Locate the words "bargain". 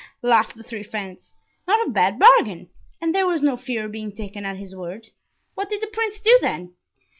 2.17-2.67